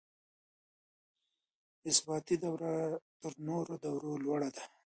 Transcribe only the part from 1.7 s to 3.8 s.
اثباتي دوره تر نورو